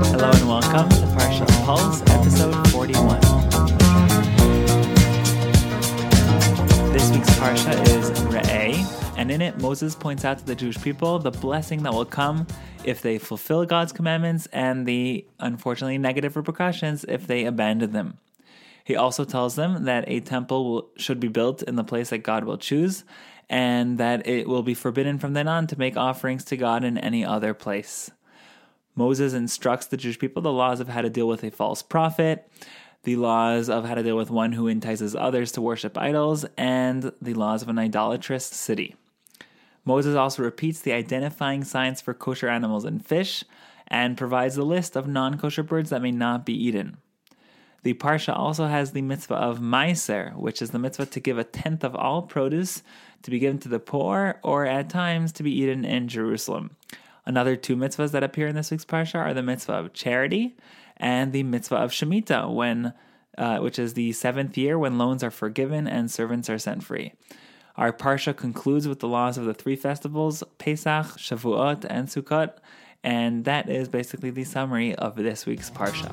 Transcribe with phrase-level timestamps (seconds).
[0.00, 3.20] Hello and welcome to Parsha Pulse, episode 41.
[6.92, 11.18] This week's Parsha is Re'eh, and in it, Moses points out to the Jewish people
[11.18, 12.46] the blessing that will come
[12.84, 18.18] if they fulfill God's commandments and the unfortunately negative repercussions if they abandon them.
[18.84, 22.18] He also tells them that a temple will, should be built in the place that
[22.18, 23.02] God will choose,
[23.50, 26.98] and that it will be forbidden from then on to make offerings to God in
[26.98, 28.12] any other place.
[28.98, 32.50] Moses instructs the Jewish people the laws of how to deal with a false prophet,
[33.04, 37.12] the laws of how to deal with one who entices others to worship idols, and
[37.22, 38.96] the laws of an idolatrous city.
[39.84, 43.44] Moses also repeats the identifying signs for kosher animals and fish,
[43.86, 46.96] and provides a list of non kosher birds that may not be eaten.
[47.84, 51.44] The Parsha also has the mitzvah of Meiser, which is the mitzvah to give a
[51.44, 52.82] tenth of all produce
[53.22, 56.72] to be given to the poor or at times to be eaten in Jerusalem.
[57.28, 60.56] Another two mitzvahs that appear in this week's Parsha are the mitzvah of charity
[60.96, 62.94] and the mitzvah of Shemitah, when,
[63.36, 67.12] uh, which is the seventh year when loans are forgiven and servants are sent free.
[67.76, 72.54] Our Parsha concludes with the laws of the three festivals Pesach, Shavuot, and Sukkot,
[73.04, 76.10] and that is basically the summary of this week's Parsha.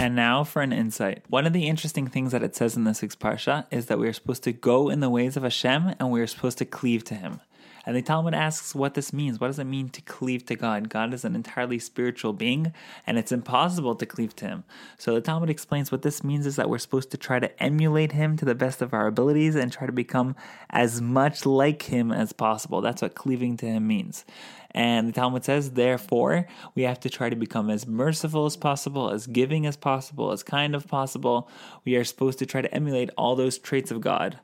[0.00, 1.22] And now for an insight.
[1.28, 4.08] One of the interesting things that it says in this week's Parsha is that we
[4.08, 7.04] are supposed to go in the ways of Hashem and we are supposed to cleave
[7.04, 7.40] to Him.
[7.86, 9.40] And the Talmud asks what this means.
[9.40, 10.88] What does it mean to cleave to God?
[10.88, 12.72] God is an entirely spiritual being,
[13.06, 14.64] and it's impossible to cleave to Him.
[14.96, 18.12] So the Talmud explains what this means is that we're supposed to try to emulate
[18.12, 20.34] Him to the best of our abilities and try to become
[20.70, 22.80] as much like Him as possible.
[22.80, 24.24] That's what cleaving to Him means.
[24.70, 29.10] And the Talmud says, therefore, we have to try to become as merciful as possible,
[29.10, 31.48] as giving as possible, as kind as possible.
[31.84, 34.40] We are supposed to try to emulate all those traits of God.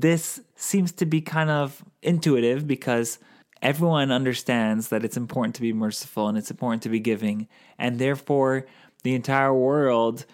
[0.00, 3.18] This seems to be kind of intuitive because
[3.62, 7.48] everyone understands that it's important to be merciful and it's important to be giving.
[7.78, 8.66] And therefore,
[9.04, 10.26] the entire world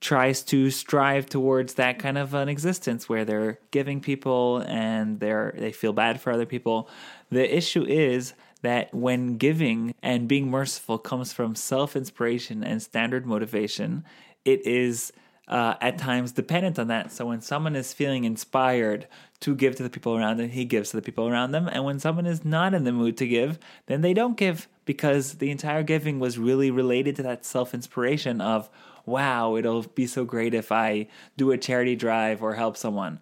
[0.00, 5.54] tries to strive towards that kind of an existence where they're giving people and they're
[5.58, 6.88] they feel bad for other people.
[7.28, 8.32] The issue is
[8.62, 14.04] that when giving and being merciful comes from self inspiration and standard motivation,
[14.46, 15.12] it is
[15.50, 17.10] uh, at times dependent on that.
[17.12, 19.08] So when someone is feeling inspired
[19.40, 21.68] to give to the people around them, he gives to the people around them.
[21.70, 25.34] And when someone is not in the mood to give, then they don't give because
[25.34, 28.70] the entire giving was really related to that self inspiration of,
[29.04, 33.18] wow, it'll be so great if I do a charity drive or help someone.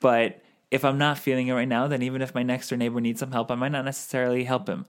[0.00, 3.00] But if I'm not feeling it right now, then even if my next door neighbor
[3.00, 4.84] needs some help, I might not necessarily help him.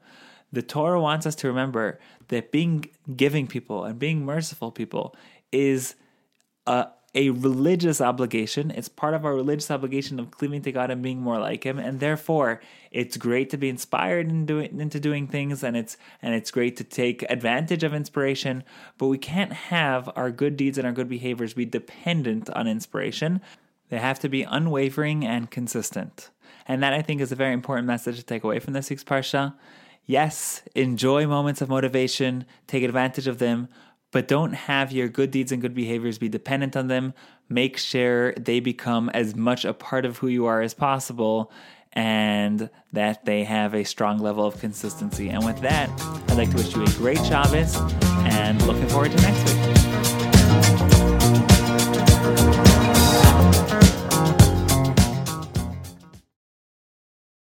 [0.51, 5.16] The Torah wants us to remember that being giving people and being merciful people
[5.53, 5.96] is
[7.13, 8.71] a, religious obligation.
[8.71, 11.77] It's part of our religious obligation of cleaving to God and being more like Him,
[11.77, 12.61] and therefore
[12.91, 16.77] it's great to be inspired in doing, into doing things, and it's and it's great
[16.77, 18.63] to take advantage of inspiration.
[18.97, 23.41] But we can't have our good deeds and our good behaviors be dependent on inspiration.
[23.89, 26.29] They have to be unwavering and consistent.
[26.65, 29.03] And that I think is a very important message to take away from this week's
[29.03, 29.53] Parsha.
[30.05, 33.67] Yes, enjoy moments of motivation, take advantage of them,
[34.11, 37.13] but don't have your good deeds and good behaviors be dependent on them.
[37.49, 41.51] Make sure they become as much a part of who you are as possible
[41.94, 45.29] and that they have a strong level of consistency.
[45.29, 45.89] And with that,
[46.29, 47.75] I'd like to wish you a great Shabbos
[48.23, 50.31] and looking forward to next week.